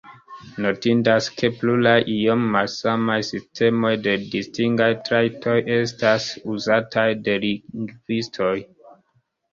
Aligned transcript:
Notindas, 0.65 1.25
ke 1.41 1.49
pluraj 1.57 1.97
iom 2.13 2.47
malsamaj 2.55 3.19
sistemoj 3.29 3.93
de 4.07 4.15
distingaj 4.33 4.89
trajtoj 5.11 5.57
estas 5.77 6.27
uzataj 6.55 7.09
de 7.29 7.39
lingvistoj. 7.47 8.53